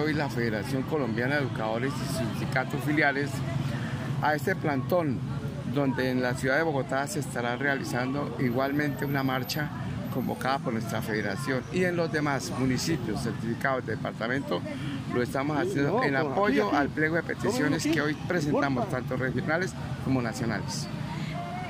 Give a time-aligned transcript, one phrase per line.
[0.00, 3.28] Hoy la Federación Colombiana de Educadores y sindicatos filiales
[4.22, 5.18] a este plantón
[5.74, 9.68] donde en la ciudad de Bogotá se estará realizando igualmente una marcha
[10.14, 14.62] convocada por nuestra federación y en los demás municipios certificados de departamento
[15.12, 19.74] lo estamos haciendo en apoyo al pliego de peticiones que hoy presentamos tanto regionales
[20.06, 20.88] como nacionales.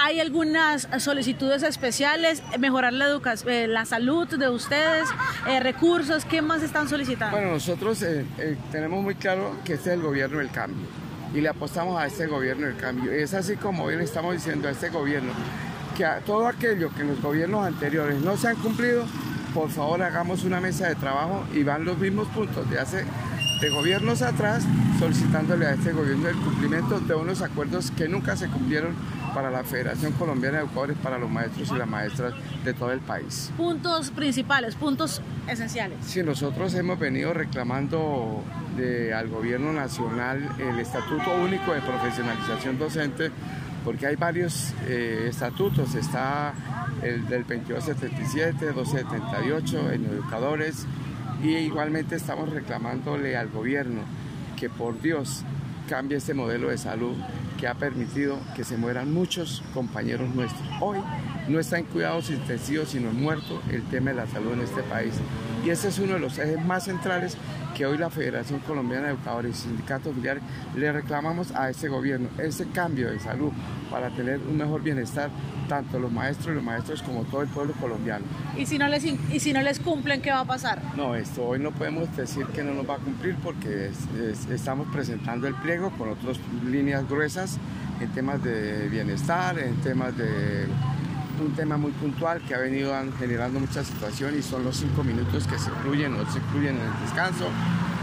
[0.00, 2.42] ¿Hay algunas solicitudes especiales?
[2.58, 5.08] ¿Mejorar la, educación, eh, la salud de ustedes?
[5.46, 6.24] Eh, ¿Recursos?
[6.24, 7.36] ¿Qué más están solicitando?
[7.36, 8.24] Bueno, nosotros eh,
[8.72, 10.86] tenemos muy claro que este es el gobierno del cambio
[11.34, 13.12] y le apostamos a este gobierno del cambio.
[13.12, 15.32] Es así como le estamos diciendo a este gobierno
[15.96, 19.04] que a todo aquello que en los gobiernos anteriores no se han cumplido,
[19.54, 23.04] por favor hagamos una mesa de trabajo y van los mismos puntos de hace
[23.60, 24.64] de gobiernos atrás
[24.98, 28.94] solicitándole a este gobierno el cumplimiento de unos acuerdos que nunca se cumplieron
[29.38, 32.34] para la Federación Colombiana de Educadores, para los maestros y las maestras
[32.64, 33.52] de todo el país.
[33.56, 35.98] Puntos principales, puntos esenciales.
[36.02, 38.42] Sí, nosotros hemos venido reclamando
[39.14, 43.30] al gobierno nacional el Estatuto Único de Profesionalización Docente,
[43.84, 46.52] porque hay varios eh, estatutos, está
[47.04, 50.84] el del 2277, 1278 en educadores,
[51.44, 54.00] y igualmente estamos reclamándole al gobierno
[54.58, 55.44] que por Dios
[55.88, 57.14] cambie este modelo de salud
[57.58, 60.66] que ha permitido que se mueran muchos compañeros nuestros.
[60.80, 60.98] Hoy
[61.48, 65.14] no está en cuidados intensivos, sino muerto el tema de la salud en este país.
[65.64, 67.36] Y ese es uno de los ejes más centrales
[67.76, 70.42] que hoy la Federación Colombiana de Educadores y Sindicatos Filiales
[70.74, 73.52] le reclamamos a este gobierno, ese cambio de salud
[73.90, 75.30] para tener un mejor bienestar,
[75.68, 78.24] tanto los maestros y los maestros como todo el pueblo colombiano.
[78.56, 80.82] ¿Y si no les, y si no les cumplen, qué va a pasar?
[80.96, 83.90] No, esto hoy no podemos decir que no nos va a cumplir porque
[84.50, 87.58] estamos presentando el pliego con otras líneas gruesas
[88.00, 90.66] en temas de bienestar, en temas de
[91.40, 95.46] un tema muy puntual que ha venido generando mucha situación y son los cinco minutos
[95.46, 97.48] que se incluyen o se incluyen en el descanso,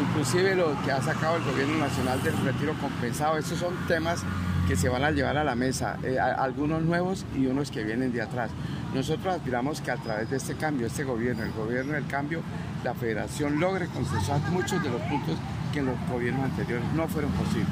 [0.00, 4.22] inclusive lo que ha sacado el gobierno nacional del retiro compensado, esos son temas
[4.66, 8.12] que se van a llevar a la mesa, eh, algunos nuevos y unos que vienen
[8.12, 8.50] de atrás.
[8.94, 12.42] Nosotros aspiramos que a través de este cambio, este gobierno, el gobierno del cambio,
[12.84, 15.36] la federación logre consensuar muchos de los puntos
[15.72, 17.68] que en los gobiernos anteriores no fueron posibles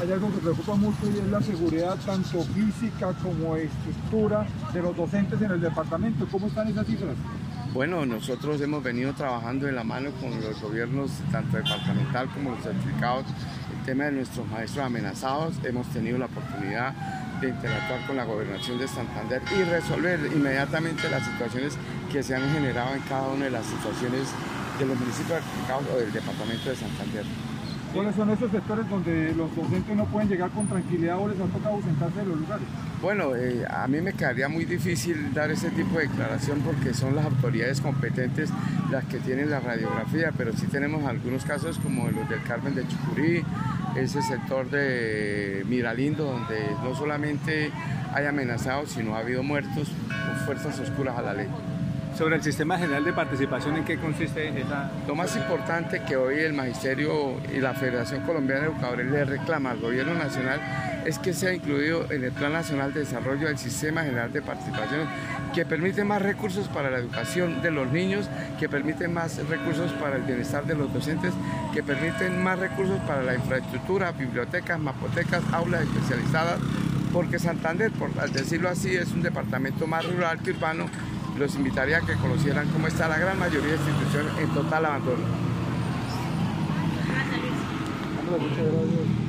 [0.00, 4.96] hay algo que preocupa mucho y es la seguridad tanto física como estructura de los
[4.96, 6.26] docentes en el departamento.
[6.30, 7.16] ¿Cómo están esas cifras?
[7.72, 12.62] Bueno, nosotros hemos venido trabajando de la mano con los gobiernos, tanto departamental como los
[12.62, 13.24] certificados,
[13.76, 15.54] el tema de nuestros maestros amenazados.
[15.64, 16.92] Hemos tenido la oportunidad
[17.40, 21.76] de interactuar con la gobernación de Santander y resolver inmediatamente las situaciones
[22.12, 24.28] que se han generado en cada una de las situaciones
[24.78, 27.24] de los municipios certificados o del departamento de Santander.
[27.94, 31.44] ¿Cuáles son esos sectores donde los docentes no pueden llegar con tranquilidad o les ha
[31.44, 32.66] tocado ausentarse de los lugares?
[33.00, 37.14] Bueno, eh, a mí me quedaría muy difícil dar ese tipo de declaración porque son
[37.14, 38.50] las autoridades competentes
[38.90, 42.84] las que tienen la radiografía, pero sí tenemos algunos casos como los del Carmen de
[42.88, 43.44] Chucurí,
[43.94, 47.70] ese sector de Miralindo, donde no solamente
[48.12, 51.46] hay amenazados, sino ha habido muertos con fuerzas oscuras a la ley.
[52.16, 54.88] Sobre el sistema general de participación, ¿en qué consiste esa...?
[55.08, 59.72] Lo más importante que hoy el Magisterio y la Federación Colombiana de Educadores le reclama
[59.72, 60.60] al Gobierno Nacional
[61.04, 65.08] es que sea incluido en el Plan Nacional de Desarrollo del Sistema General de Participación
[65.52, 68.28] que permite más recursos para la educación de los niños,
[68.60, 71.32] que permite más recursos para el bienestar de los docentes,
[71.72, 76.60] que permiten más recursos para la infraestructura, bibliotecas, mapotecas, aulas especializadas,
[77.12, 80.86] porque Santander, por decirlo así, es un departamento más rural que urbano
[81.38, 85.24] los invitaría a que conocieran cómo está la gran mayoría de instituciones en total abandono.
[88.30, 89.23] Gracias, Luis.